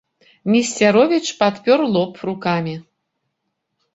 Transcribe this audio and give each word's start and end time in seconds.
Несцяровіч 0.53 1.25
падпёр 1.41 1.79
лоб 1.97 2.11
рукамі. 2.31 2.73